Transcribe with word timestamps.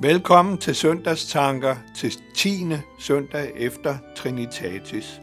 Velkommen 0.00 0.58
til 0.58 0.74
søndagstanker 0.74 1.76
til 1.96 2.12
10. 2.34 2.64
søndag 2.98 3.52
efter 3.56 3.98
Trinitatis. 4.16 5.20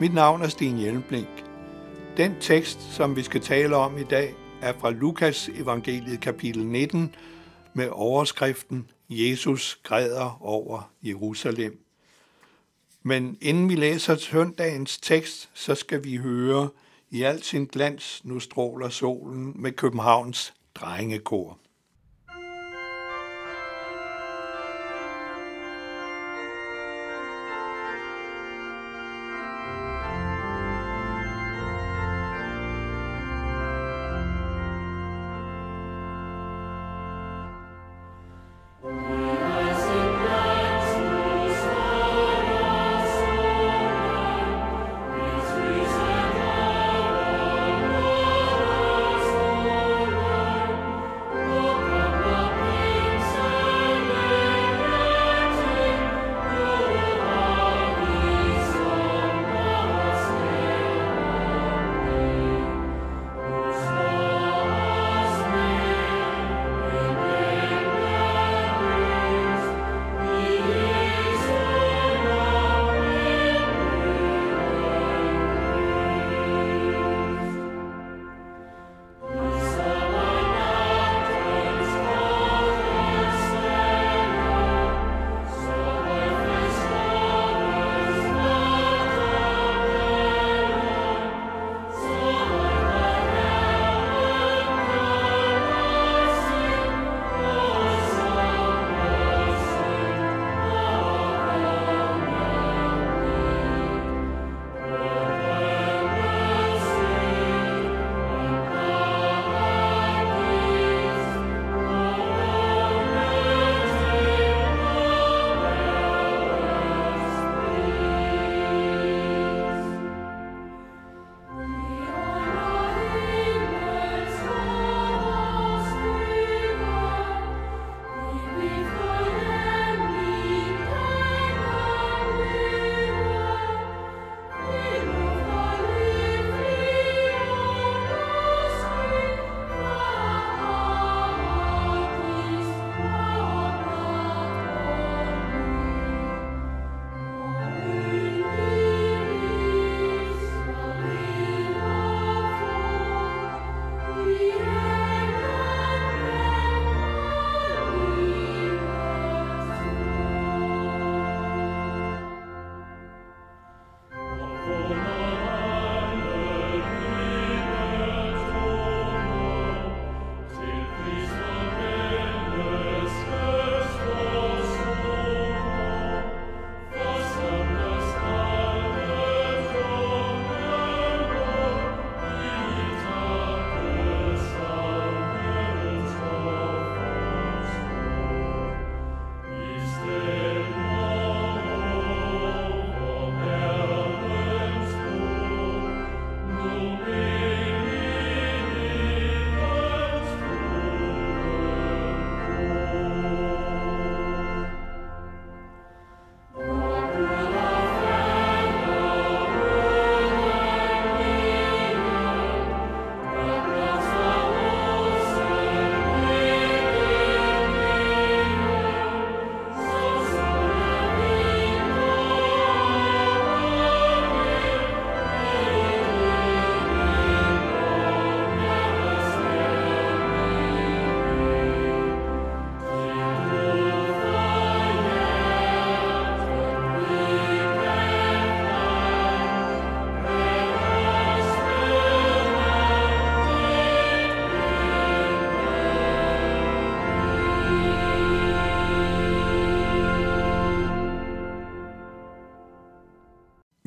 Mit 0.00 0.14
navn 0.14 0.42
er 0.42 0.48
Sten 0.48 0.76
Hjelmblink. 0.76 1.44
Den 2.16 2.34
tekst, 2.40 2.94
som 2.94 3.16
vi 3.16 3.22
skal 3.22 3.40
tale 3.40 3.76
om 3.76 3.98
i 3.98 4.04
dag, 4.04 4.34
er 4.62 4.72
fra 4.80 4.90
Lukas 4.90 5.48
evangeliet 5.48 6.20
kapitel 6.20 6.66
19 6.66 7.14
med 7.74 7.88
overskriften 7.88 8.90
Jesus 9.08 9.80
græder 9.82 10.38
over 10.42 10.90
Jerusalem. 11.02 11.80
Men 13.02 13.38
inden 13.40 13.68
vi 13.68 13.74
læser 13.74 14.16
søndagens 14.16 14.98
tekst, 14.98 15.50
så 15.54 15.74
skal 15.74 16.04
vi 16.04 16.16
høre 16.16 16.68
i 17.10 17.22
al 17.22 17.42
sin 17.42 17.64
glans, 17.64 18.20
nu 18.24 18.40
stråler 18.40 18.88
solen 18.88 19.52
med 19.54 19.72
Københavns 19.72 20.54
drengekor. 20.74 21.58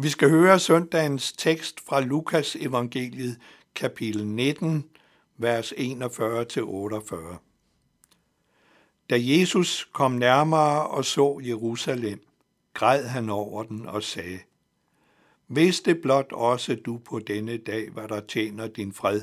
Vi 0.02 0.10
skal 0.10 0.30
høre 0.30 0.60
søndagens 0.60 1.32
tekst 1.34 1.86
fra 1.86 2.02
Lukas 2.02 2.56
evangeliet, 2.56 3.38
kapitel 3.76 4.28
19, 4.28 4.86
vers 5.38 5.72
41-48. 5.72 5.76
Da 9.10 9.16
Jesus 9.20 9.90
kom 9.94 10.12
nærmere 10.12 10.88
og 10.88 11.06
så 11.06 11.42
Jerusalem, 11.44 12.28
græd 12.74 13.06
han 13.06 13.30
over 13.30 13.64
den 13.64 13.86
og 13.86 14.04
sagde, 14.04 14.40
Vidste 15.48 15.96
blot 15.96 16.32
også 16.32 16.76
du 16.76 16.98
på 16.98 17.20
denne 17.20 17.58
dag, 17.58 17.90
hvad 17.90 18.08
der 18.08 18.20
tjener 18.20 18.68
din 18.68 18.94
fred. 18.94 19.22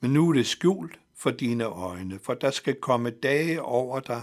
Men 0.00 0.10
nu 0.10 0.28
er 0.28 0.32
det 0.32 0.46
skjult 0.46 0.98
for 1.16 1.30
dine 1.30 1.64
øjne, 1.64 2.18
for 2.22 2.34
der 2.34 2.50
skal 2.50 2.74
komme 2.74 3.10
dage 3.10 3.62
over 3.62 4.00
dig, 4.00 4.22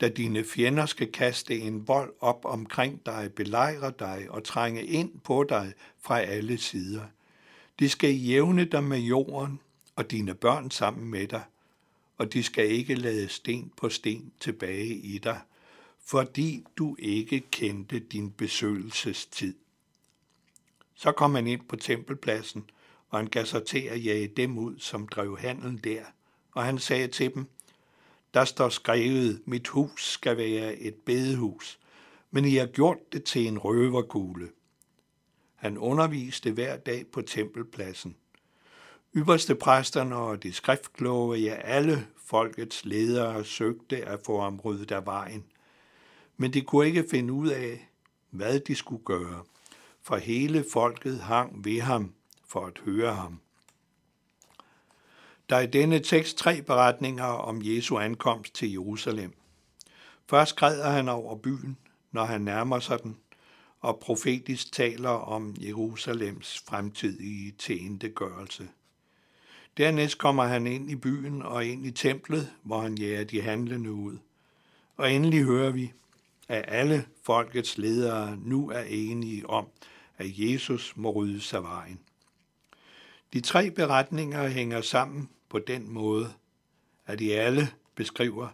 da 0.00 0.08
dine 0.08 0.44
fjender 0.44 0.86
skal 0.86 1.12
kaste 1.12 1.58
en 1.58 1.88
vold 1.88 2.12
op 2.20 2.44
omkring 2.44 3.06
dig, 3.06 3.32
belejre 3.36 3.92
dig 3.98 4.26
og 4.30 4.44
trænge 4.44 4.84
ind 4.84 5.20
på 5.20 5.44
dig 5.48 5.72
fra 6.00 6.20
alle 6.20 6.58
sider. 6.58 7.04
De 7.78 7.88
skal 7.88 8.14
jævne 8.14 8.64
dig 8.64 8.84
med 8.84 8.98
jorden 8.98 9.60
og 9.96 10.10
dine 10.10 10.34
børn 10.34 10.70
sammen 10.70 11.10
med 11.10 11.28
dig, 11.28 11.42
og 12.18 12.32
de 12.32 12.42
skal 12.42 12.70
ikke 12.70 12.94
lade 12.94 13.28
sten 13.28 13.72
på 13.76 13.88
sten 13.88 14.32
tilbage 14.40 14.94
i 14.94 15.18
dig, 15.18 15.40
fordi 16.04 16.64
du 16.76 16.96
ikke 16.98 17.40
kendte 17.50 17.98
din 17.98 18.30
besøgelsestid. 18.30 19.54
Så 20.94 21.12
kom 21.12 21.34
han 21.34 21.46
ind 21.46 21.60
på 21.68 21.76
tempelpladsen, 21.76 22.70
og 23.08 23.18
han 23.18 23.26
gav 23.26 23.44
sig 23.44 23.64
til 23.64 23.78
at 23.80 24.04
jage 24.04 24.28
dem 24.28 24.58
ud, 24.58 24.78
som 24.78 25.08
drev 25.08 25.38
handlen 25.38 25.80
der, 25.84 26.04
og 26.52 26.64
han 26.64 26.78
sagde 26.78 27.08
til 27.08 27.34
dem, 27.34 27.46
der 28.34 28.44
står 28.44 28.68
skrevet, 28.68 29.42
mit 29.44 29.68
hus 29.68 30.12
skal 30.12 30.36
være 30.36 30.76
et 30.76 30.94
bedehus, 30.94 31.78
men 32.30 32.44
I 32.44 32.54
har 32.54 32.66
gjort 32.66 33.12
det 33.12 33.24
til 33.24 33.46
en 33.46 33.58
røverkugle. 33.58 34.48
Han 35.54 35.78
underviste 35.78 36.52
hver 36.52 36.76
dag 36.76 37.06
på 37.06 37.22
tempelpladsen. 37.22 38.16
Ypperste 39.16 39.54
præsterne 39.54 40.16
og 40.16 40.42
de 40.42 40.52
skriftkloge, 40.52 41.38
ja 41.38 41.54
alle 41.54 42.06
folkets 42.24 42.84
ledere 42.84 43.44
søgte 43.44 44.04
at 44.04 44.20
få 44.26 44.40
ham 44.40 44.60
ryddet 44.60 44.92
af 44.92 45.06
vejen. 45.06 45.44
Men 46.36 46.52
de 46.52 46.62
kunne 46.62 46.86
ikke 46.86 47.04
finde 47.10 47.32
ud 47.32 47.48
af, 47.48 47.88
hvad 48.30 48.60
de 48.60 48.74
skulle 48.74 49.04
gøre, 49.04 49.44
for 50.02 50.16
hele 50.16 50.64
folket 50.72 51.20
hang 51.20 51.64
ved 51.64 51.80
ham 51.80 52.14
for 52.46 52.66
at 52.66 52.78
høre 52.84 53.14
ham. 53.14 53.40
Der 55.50 55.56
er 55.56 55.60
i 55.60 55.66
denne 55.66 56.00
tekst 56.00 56.38
tre 56.38 56.62
beretninger 56.62 57.24
om 57.24 57.60
Jesu 57.62 57.98
ankomst 57.98 58.54
til 58.54 58.70
Jerusalem. 58.72 59.32
Først 60.26 60.56
græder 60.56 60.90
han 60.90 61.08
over 61.08 61.36
byen, 61.36 61.76
når 62.12 62.24
han 62.24 62.40
nærmer 62.40 62.80
sig 62.80 63.02
den, 63.02 63.16
og 63.80 63.98
profetisk 64.00 64.72
taler 64.72 65.08
om 65.08 65.56
Jerusalems 65.58 66.64
fremtidige 66.68 67.52
tilintetgørelse. 67.58 68.68
Dernæst 69.76 70.18
kommer 70.18 70.44
han 70.44 70.66
ind 70.66 70.90
i 70.90 70.96
byen 70.96 71.42
og 71.42 71.66
ind 71.66 71.86
i 71.86 71.90
templet, 71.90 72.50
hvor 72.62 72.80
han 72.80 72.98
jager 72.98 73.24
de 73.24 73.42
handlende 73.42 73.92
ud. 73.92 74.18
Og 74.96 75.12
endelig 75.12 75.44
hører 75.44 75.70
vi, 75.70 75.92
at 76.48 76.64
alle 76.68 77.06
folkets 77.22 77.78
ledere 77.78 78.36
nu 78.36 78.70
er 78.70 78.82
enige 78.82 79.50
om, 79.50 79.66
at 80.18 80.26
Jesus 80.38 80.92
må 80.96 81.10
rydde 81.10 81.56
af 81.56 81.62
vejen. 81.62 82.00
De 83.32 83.40
tre 83.40 83.70
beretninger 83.70 84.48
hænger 84.48 84.80
sammen 84.80 85.28
på 85.50 85.58
den 85.58 85.90
måde, 85.90 86.32
at 87.06 87.18
de 87.18 87.34
alle 87.34 87.68
beskriver 87.94 88.48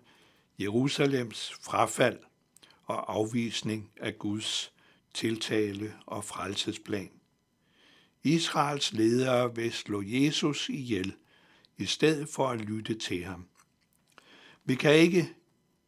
Jerusalems 0.58 1.52
frafald 1.62 2.18
og 2.84 3.14
afvisning 3.14 3.90
af 3.96 4.18
Guds 4.18 4.72
tiltale 5.14 5.94
og 6.06 6.24
frelsesplan. 6.24 7.10
Israels 8.22 8.92
ledere 8.92 9.54
vil 9.54 9.72
slå 9.72 10.02
Jesus 10.06 10.68
ihjel, 10.68 11.14
i 11.78 11.86
stedet 11.86 12.28
for 12.28 12.48
at 12.48 12.60
lytte 12.60 12.94
til 12.94 13.24
ham. 13.24 13.46
Vi 14.64 14.74
kan 14.74 14.94
ikke 14.94 15.34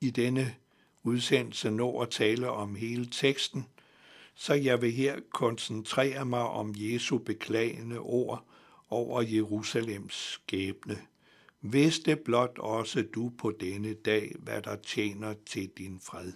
i 0.00 0.10
denne 0.10 0.54
udsendelse 1.02 1.70
nå 1.70 2.00
at 2.00 2.10
tale 2.10 2.50
om 2.50 2.74
hele 2.74 3.06
teksten, 3.06 3.66
så 4.34 4.54
jeg 4.54 4.82
vil 4.82 4.92
her 4.92 5.20
koncentrere 5.32 6.24
mig 6.24 6.42
om 6.42 6.74
Jesu 6.76 7.18
beklagende 7.18 7.98
ord 7.98 8.47
over 8.90 9.22
Jerusalems 9.22 10.14
skæbne. 10.14 10.98
Vidste 11.60 12.16
blot 12.16 12.58
også 12.58 13.02
du 13.14 13.32
på 13.38 13.50
denne 13.60 13.94
dag, 13.94 14.34
hvad 14.38 14.62
der 14.62 14.76
tjener 14.76 15.34
til 15.46 15.70
din 15.78 16.00
fred. 16.00 16.32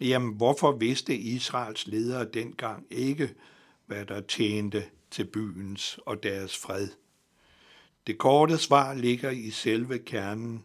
Jamen, 0.00 0.34
hvorfor 0.34 0.72
vidste 0.72 1.16
Israels 1.16 1.86
ledere 1.86 2.28
dengang 2.34 2.86
ikke, 2.90 3.34
hvad 3.86 4.06
der 4.06 4.20
tjente 4.20 4.84
til 5.10 5.24
byens 5.24 5.98
og 6.06 6.22
deres 6.22 6.56
fred? 6.56 6.88
Det 8.06 8.18
korte 8.18 8.58
svar 8.58 8.94
ligger 8.94 9.30
i 9.30 9.50
selve 9.50 9.98
kernen 9.98 10.64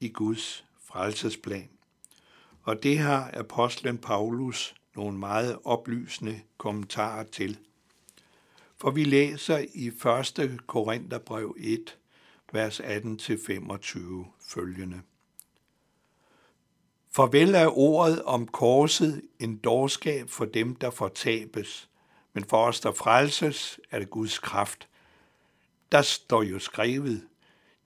i 0.00 0.08
Guds 0.08 0.64
frelsesplan. 0.84 1.68
Og 2.62 2.82
det 2.82 2.98
har 2.98 3.30
apostlen 3.34 3.98
Paulus 3.98 4.74
nogle 4.96 5.18
meget 5.18 5.58
oplysende 5.64 6.40
kommentarer 6.58 7.24
til. 7.24 7.58
For 8.80 8.90
vi 8.90 9.04
læser 9.04 9.64
i 9.74 9.86
1. 9.86 10.66
Korintherbrev 10.66 11.56
1, 11.58 11.98
vers 12.52 12.80
18-25 12.80 13.98
følgende. 14.48 15.00
Farvel 17.10 17.54
er 17.54 17.78
ordet 17.78 18.22
om 18.22 18.46
korset 18.46 19.22
en 19.38 19.56
dårskab 19.56 20.30
for 20.30 20.44
dem, 20.44 20.74
der 20.74 20.90
fortabes, 20.90 21.88
men 22.32 22.44
for 22.44 22.66
os, 22.66 22.80
der 22.80 22.92
frelses, 22.92 23.80
er 23.90 23.98
det 23.98 24.10
Guds 24.10 24.38
kraft. 24.38 24.88
Der 25.92 26.02
står 26.02 26.42
jo 26.42 26.58
skrevet, 26.58 27.28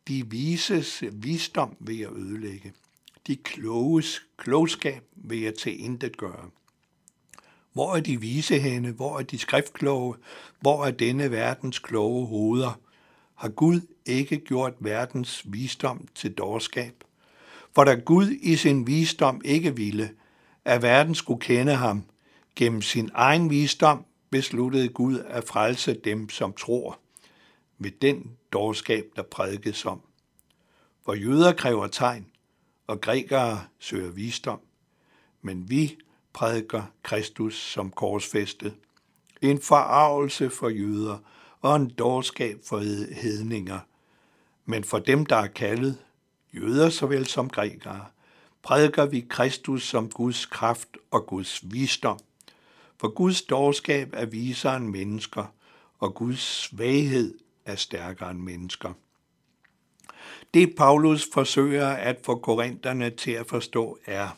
de 0.09 0.31
vises 0.31 1.05
visdom 1.13 1.77
ved 1.81 2.01
at 2.01 2.13
ødelægge. 2.13 2.73
De 3.27 3.37
kloges 3.37 4.27
klogskab 4.37 5.03
ved 5.17 5.45
at 5.45 5.55
til 5.55 5.85
intet 5.85 6.17
gøre. 6.17 6.51
Hvor 7.75 7.97
er 7.97 8.01
de 8.01 8.21
vise 8.21 8.59
henne? 8.59 8.91
Hvor 8.91 9.19
er 9.19 9.23
de 9.23 9.39
skriftkloge? 9.39 10.15
Hvor 10.61 10.85
er 10.85 10.91
denne 10.91 11.31
verdens 11.31 11.79
kloge 11.79 12.27
hoveder? 12.27 12.81
Har 13.35 13.49
Gud 13.49 13.81
ikke 14.07 14.39
gjort 14.39 14.73
verdens 14.81 15.43
visdom 15.45 16.09
til 16.15 16.33
dårskab? 16.35 17.05
For 17.75 17.85
da 17.85 17.95
Gud 17.95 18.31
i 18.31 18.57
sin 18.57 18.87
visdom 18.87 19.41
ikke 19.45 19.77
ville, 19.77 20.11
at 20.65 20.83
verden 20.83 21.15
skulle 21.15 21.41
kende 21.41 21.75
ham, 21.75 22.05
gennem 22.57 22.83
sin 22.83 23.11
egen 23.15 23.51
visdom 23.51 24.05
besluttede 24.31 24.89
Gud 24.89 25.19
at 25.19 25.45
frelse 25.45 25.95
dem, 25.95 26.29
som 26.29 26.53
tror, 26.53 26.99
ved 27.79 27.91
den 27.91 28.37
dårskab, 28.53 29.05
der 29.17 29.23
prædikes 29.23 29.85
om. 29.85 30.01
For 31.05 31.15
jøder 31.15 31.53
kræver 31.53 31.87
tegn, 31.87 32.27
og 32.87 33.01
grækere 33.01 33.65
søger 33.79 34.11
visdom, 34.11 34.61
men 35.43 35.71
vi 35.71 35.97
prædiker 36.35 36.83
Kristus 37.03 37.61
som 37.61 37.91
korsfæstet. 37.91 38.75
En 39.43 39.61
forarvelse 39.61 40.51
for 40.51 40.69
jøder 40.69 41.19
og 41.61 41.77
en 41.77 41.91
dårskab 41.91 42.59
for 42.65 42.79
hedninger. 43.15 43.79
Men 44.65 44.85
for 44.85 44.99
dem, 44.99 45.27
der 45.27 45.37
er 45.37 45.47
kaldet, 45.47 45.99
jøder 46.55 46.91
såvel 46.91 47.27
som 47.27 47.51
grækere, 47.51 48.05
prædiker 48.63 49.07
vi 49.07 49.27
Kristus 49.29 49.89
som 49.89 50.11
Guds 50.11 50.47
kraft 50.47 50.89
og 51.11 51.27
Guds 51.27 51.61
visdom. 51.63 52.19
For 53.01 53.09
Guds 53.09 53.43
dårskab 53.43 54.11
er 54.13 54.27
visere 54.27 54.77
end 54.77 54.89
mennesker, 54.89 55.45
og 55.99 56.15
Guds 56.15 56.41
svaghed 56.41 57.39
er 57.65 57.77
stærkere 57.77 58.31
end 58.31 58.39
mennesker. 58.39 58.93
Det 60.55 60.75
Paulus 60.77 61.29
forsøger 61.33 61.89
at 61.89 62.17
få 62.25 62.39
korinterne 62.39 63.11
til 63.11 63.31
at 63.31 63.47
forstå 63.47 63.99
er, 64.07 64.29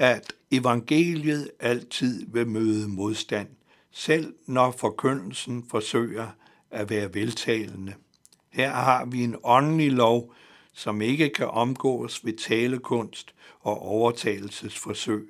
at 0.00 0.32
evangeliet 0.50 1.50
altid 1.60 2.26
vil 2.28 2.48
møde 2.48 2.88
modstand, 2.88 3.48
selv 3.90 4.34
når 4.46 4.70
forkyndelsen 4.70 5.64
forsøger 5.70 6.26
at 6.70 6.90
være 6.90 7.14
veltalende. 7.14 7.94
Her 8.50 8.70
har 8.70 9.04
vi 9.04 9.24
en 9.24 9.36
åndelig 9.42 9.92
lov, 9.92 10.34
som 10.72 11.02
ikke 11.02 11.28
kan 11.28 11.48
omgås 11.48 12.24
ved 12.24 12.32
talekunst 12.32 13.34
og 13.60 13.82
overtagelsesforsøg. 13.82 15.28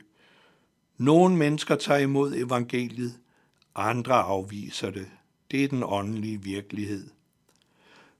Nogle 0.98 1.36
mennesker 1.36 1.76
tager 1.76 2.00
imod 2.00 2.34
evangeliet, 2.34 3.14
andre 3.74 4.14
afviser 4.14 4.90
det. 4.90 5.06
Det 5.50 5.64
er 5.64 5.68
den 5.68 5.82
åndelige 5.86 6.42
virkelighed. 6.42 7.10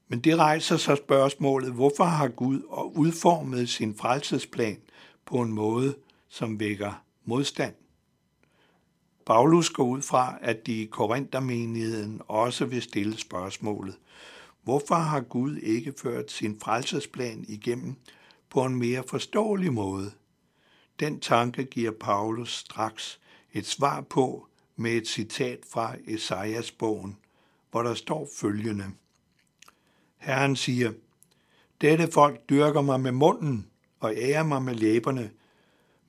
Men 0.09 0.21
det 0.21 0.39
rejser 0.39 0.77
så 0.77 0.97
spørgsmålet, 0.97 1.73
hvorfor 1.73 2.05
har 2.05 2.29
Gud 2.29 2.63
udformet 2.95 3.69
sin 3.69 3.95
frelsesplan 3.95 4.79
på 5.27 5.41
en 5.41 5.53
måde, 5.53 5.95
som 6.31 6.61
vækker 6.61 7.05
modstand. 7.25 7.75
Paulus 9.27 9.71
går 9.71 9.85
ud 9.85 10.03
fra, 10.03 10.39
at 10.43 10.67
de 10.67 10.83
i 10.83 10.87
Korinthermenigheden 10.87 12.21
også 12.27 12.65
vil 12.65 12.83
stille 12.83 13.19
spørgsmålet, 13.19 13.99
hvorfor 14.63 14.95
har 14.95 15.21
Gud 15.21 15.57
ikke 15.57 15.93
ført 16.03 16.31
sin 16.31 16.61
frelsesplan 16.61 17.45
igennem 17.49 17.95
på 18.51 18.65
en 18.65 18.75
mere 18.75 19.03
forståelig 19.07 19.73
måde? 19.73 20.13
Den 21.01 21.21
tanke 21.21 21.65
giver 21.65 21.93
Paulus 22.01 22.57
straks 22.57 23.21
et 23.53 23.67
svar 23.67 24.01
på 24.01 24.47
med 24.77 24.93
et 24.93 25.09
citat 25.09 25.59
fra 25.73 25.97
Esajas 26.07 26.71
bogen, 26.71 27.17
hvor 27.71 27.83
der 27.83 27.95
står 27.95 28.29
følgende. 28.37 28.85
Herren 30.17 30.57
siger, 30.57 30.93
dette 31.81 32.13
folk 32.13 32.49
dyrker 32.51 32.81
mig 32.81 33.01
med 33.01 33.13
munden 33.13 33.67
og 34.01 34.15
ærer 34.17 34.43
mig 34.43 34.63
med 34.63 34.75
læberne, 34.75 35.31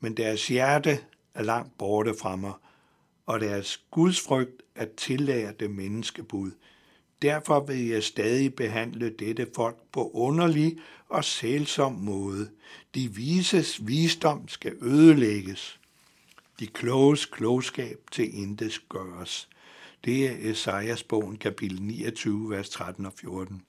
men 0.02 0.18
deres 0.18 0.48
hjerte 0.48 1.00
er 1.34 1.44
langt 1.44 1.78
borte 1.78 2.14
fra 2.22 2.36
mig, 2.36 2.54
og 3.26 3.40
deres 3.40 3.84
gudsfrygt 3.92 4.62
er 4.76 4.86
tillærte 4.98 5.68
menneskebud. 5.68 6.52
Derfor 7.22 7.60
vil 7.60 7.88
jeg 7.88 8.04
stadig 8.04 8.56
behandle 8.56 9.10
dette 9.10 9.48
folk 9.56 9.78
på 9.92 10.12
underlig 10.14 10.78
og 11.10 11.26
sælsom 11.26 11.94
måde. 11.94 12.50
De 12.96 13.14
vises 13.14 13.88
visdom 13.88 14.48
skal 14.48 14.76
ødelægges. 14.82 15.80
De 16.60 16.68
kloges 16.68 17.26
klogskab 17.26 18.00
til 18.12 18.42
intet 18.42 18.82
gøres. 18.90 19.50
Det 20.06 20.26
er 20.26 20.52
Esajas 20.52 21.04
bogen, 21.04 21.38
kapitel 21.38 21.82
29, 21.82 22.50
vers 22.50 22.70
13 22.70 23.06
og 23.06 23.14
14. 23.14 23.62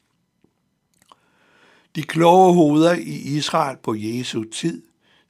De 1.95 2.03
kloge 2.03 2.55
hoveder 2.55 2.95
i 2.95 3.37
Israel 3.37 3.77
på 3.83 3.95
Jesu 3.95 4.45
tid, 4.45 4.83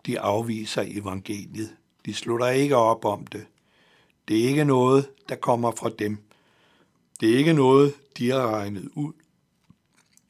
de 0.06 0.21
afviser 0.21 0.85
evangeliet. 0.87 1.76
De 2.06 2.14
slutter 2.14 2.49
ikke 2.49 2.76
op 2.76 3.04
om 3.04 3.26
det. 3.26 3.47
Det 4.28 4.44
er 4.44 4.49
ikke 4.49 4.64
noget, 4.64 5.11
der 5.28 5.35
kommer 5.35 5.71
fra 5.71 5.90
dem. 5.99 6.18
Det 7.21 7.32
er 7.32 7.38
ikke 7.38 7.52
noget, 7.52 7.94
de 8.18 8.30
har 8.30 8.50
regnet 8.50 8.90
ud. 8.94 9.12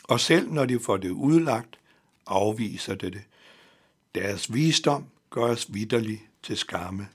Og 0.05 0.21
selv 0.21 0.52
når 0.52 0.67
de 0.67 0.81
får 0.81 0.97
det 0.97 1.11
udlagt, 1.11 1.79
afviser 2.26 2.95
det 2.95 3.12
det. 3.12 3.23
Deres 4.14 4.55
visdom 4.55 5.05
gøres 5.31 5.75
vidderlig 5.75 6.29
til 6.43 6.57
skamme. 6.57 7.09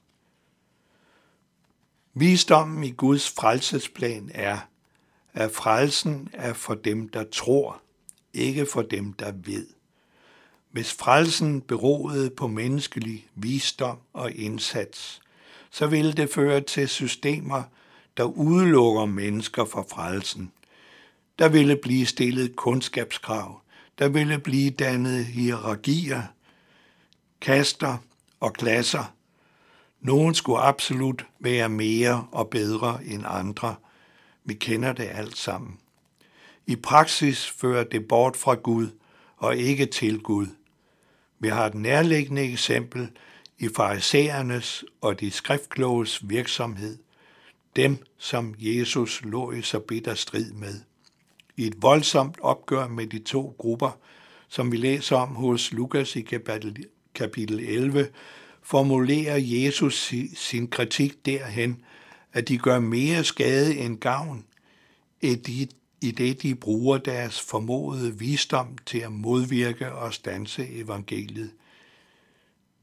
Visdommen 2.14 2.84
i 2.84 2.92
Guds 2.92 3.30
frelsesplan 3.32 4.32
er, 4.34 4.60
at 5.34 5.52
frelsen 5.52 6.30
er 6.34 6.54
for 6.54 6.74
dem, 6.76 7.10
der 7.10 7.24
tror, 7.32 7.82
ikke 8.34 8.66
for 8.66 8.82
dem, 8.82 9.14
der 9.14 9.32
ved. 9.32 9.68
Hvis 10.72 10.94
frelsen 10.94 11.62
beroede 11.62 12.30
på 12.30 12.48
menneskelig 12.48 13.28
visdom 13.36 13.98
og 14.14 14.32
indsats, 14.32 15.22
så 15.72 15.88
ville 15.88 16.14
det 16.14 16.30
føre 16.30 16.62
til 16.62 16.88
systemer, 16.88 17.64
der 18.18 18.24
udelukker 18.24 19.06
mennesker 19.06 19.66
fra 19.66 19.82
frelsen. 19.82 20.52
Der 21.40 21.50
ville 21.50 21.76
blive 21.76 22.06
stillet 22.06 22.56
kundskabskrav, 22.56 23.62
der 24.00 24.10
ville 24.10 24.40
blive 24.40 24.70
dannet 24.70 25.26
hierarkier, 25.26 26.24
kaster 27.42 27.98
og 28.40 28.54
klasser. 28.54 29.14
Nogen 30.02 30.36
skulle 30.36 30.60
absolut 30.60 31.26
være 31.40 31.70
mere 31.70 32.28
og 32.32 32.50
bedre 32.50 33.00
end 33.06 33.24
andre. 33.26 33.76
Vi 34.44 34.54
kender 34.54 34.94
det 34.94 35.10
alt 35.14 35.38
sammen. 35.38 35.80
I 36.68 36.76
praksis 36.76 37.50
fører 37.50 37.84
det 37.84 38.08
bort 38.08 38.38
fra 38.38 38.54
Gud 38.54 38.90
og 39.38 39.58
ikke 39.58 39.86
til 39.86 40.20
Gud. 40.20 40.48
Vi 41.40 41.48
har 41.48 41.66
et 41.66 41.76
nærliggende 41.76 42.42
eksempel 42.42 43.10
i 43.60 43.70
farisæernes 43.76 44.86
og 45.02 45.20
de 45.20 45.32
skriftkloges 45.32 46.30
virksomhed, 46.30 46.98
dem 47.76 47.98
som 48.18 48.56
Jesus 48.58 49.22
lå 49.24 49.52
i 49.52 49.62
så 49.62 49.80
bitter 49.80 50.14
strid 50.14 50.52
med. 50.52 50.82
I 51.58 51.68
et 51.68 51.82
voldsomt 51.82 52.38
opgør 52.42 52.88
med 52.88 53.08
de 53.08 53.20
to 53.20 53.56
grupper, 53.58 54.00
som 54.48 54.72
vi 54.72 54.78
læser 54.78 55.16
om 55.16 55.36
hos 55.36 55.72
Lukas 55.72 56.16
i 56.16 56.22
kapitel 57.16 57.60
11, 57.60 58.08
formulerer 58.62 59.38
Jesus 59.38 60.14
sin 60.36 60.68
kritik 60.68 61.26
derhen, 61.26 61.82
at 62.34 62.48
de 62.48 62.58
gør 62.58 62.80
mere 62.80 63.24
skade 63.24 63.78
end 63.78 63.98
gavn, 63.98 64.46
i 66.02 66.12
det 66.12 66.42
de 66.42 66.56
bruger 66.56 66.98
deres 66.98 67.42
formodede 67.42 68.20
visdom 68.20 68.78
til 68.86 68.98
at 69.00 69.12
modvirke 69.12 69.92
og 69.92 70.14
stanse 70.14 70.68
evangeliet. 70.68 71.52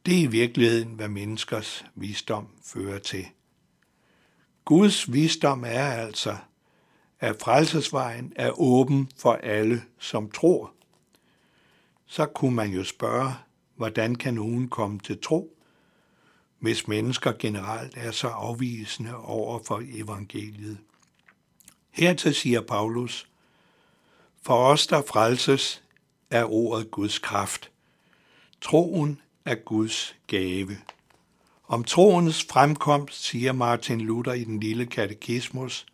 Det 0.07 0.15
er 0.19 0.23
i 0.23 0.27
virkeligheden, 0.27 0.89
hvad 0.89 1.09
menneskers 1.09 1.85
visdom 1.95 2.49
fører 2.65 2.99
til. 2.99 3.27
Guds 4.65 5.13
visdom 5.13 5.65
er 5.67 5.85
altså, 5.85 6.37
at 7.21 7.37
frelsesvejen 7.41 8.33
er 8.37 8.61
åben 8.61 9.11
for 9.17 9.33
alle, 9.33 9.83
som 9.99 10.31
tror. 10.31 10.73
Så 12.07 12.27
kunne 12.27 12.55
man 12.55 12.71
jo 12.71 12.85
spørge, 12.85 13.33
hvordan 13.77 14.15
kan 14.15 14.35
nogen 14.35 14.69
komme 14.69 14.99
til 14.99 15.19
tro, 15.23 15.57
hvis 16.59 16.89
mennesker 16.89 17.33
generelt 17.39 17.97
er 17.97 18.11
så 18.11 18.29
afvisende 18.29 19.17
over 19.17 19.61
for 19.67 19.83
evangeliet? 19.85 20.79
Hertil 21.95 22.35
siger 22.35 22.61
Paulus, 22.61 23.27
for 24.43 24.55
os, 24.55 24.87
der 24.87 25.03
frelses, 25.03 25.83
er 26.31 26.53
ordet 26.53 26.91
Guds 26.91 27.19
kraft. 27.19 27.71
Troen 28.61 29.21
er 29.45 29.55
Guds 29.55 30.17
gave. 30.27 30.77
Om 31.69 31.85
troens 31.85 32.47
fremkomst 32.51 33.25
siger 33.25 33.53
Martin 33.53 34.01
Luther 34.01 34.33
i 34.33 34.45
den 34.45 34.61
lille 34.61 34.87
katekismus, 34.87 35.87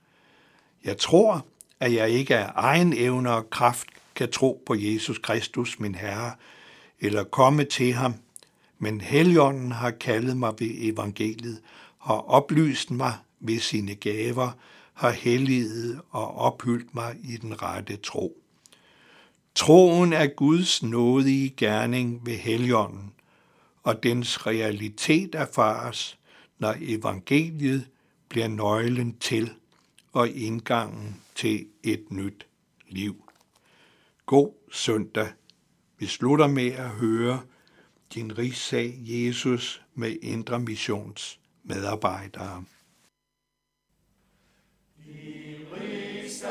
jeg 0.85 0.99
tror, 0.99 1.47
at 1.81 1.95
jeg 1.95 2.11
ikke 2.11 2.37
af 2.37 2.53
egen 2.55 2.93
evne 2.93 3.33
og 3.33 3.51
kraft 3.51 3.87
kan 4.15 4.31
tro 4.31 4.63
på 4.67 4.75
Jesus 4.75 5.19
Kristus, 5.19 5.79
min 5.79 5.95
Herre, 5.95 6.33
eller 7.01 7.25
komme 7.25 7.65
til 7.65 7.93
ham, 7.93 8.15
men 8.79 9.01
Helligånden 9.01 9.73
har 9.73 9.91
kaldet 9.91 10.37
mig 10.37 10.53
ved 10.59 10.71
evangeliet, 10.71 11.61
har 11.99 12.31
oplyst 12.31 12.91
mig 12.91 13.15
ved 13.41 13.61
sine 13.61 13.95
gaver, 13.95 14.51
har 15.01 15.11
helliget 15.11 16.01
og 16.11 16.35
ophyldt 16.35 16.95
mig 16.95 17.17
i 17.25 17.37
den 17.37 17.63
rette 17.63 17.97
tro. 17.97 18.43
Troen 19.55 20.13
er 20.13 20.27
Guds 20.27 20.83
nådige 20.83 21.51
gerning 21.57 22.27
ved 22.27 22.37
Helligånden, 22.37 23.13
og 23.83 24.03
dens 24.03 24.47
realitet 24.47 25.35
erfares, 25.35 26.19
når 26.59 26.75
evangeliet 26.81 27.89
bliver 28.29 28.49
nøglen 28.49 29.19
til 29.19 29.53
og 30.13 30.29
indgangen 30.29 31.21
til 31.35 31.67
et 31.83 32.05
nyt 32.11 32.47
liv. 32.89 33.25
God 34.27 34.53
søndag. 34.73 35.29
Vi 35.99 36.07
slutter 36.07 36.47
med 36.47 36.73
at 36.73 36.89
høre 36.89 37.41
din 38.15 38.39
rigssag 38.39 38.99
Jesus 39.01 39.83
med 39.95 40.17
Indre 40.23 40.61
Missions 40.61 41.41
medarbejdere. 41.65 42.65
He 45.13 45.67
leaves 45.73 46.43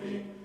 coffee. 0.00 0.39